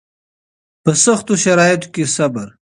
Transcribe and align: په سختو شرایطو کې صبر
په 0.83 0.91
سختو 1.03 1.33
شرایطو 1.43 1.91
کې 1.93 2.03
صبر 2.15 2.47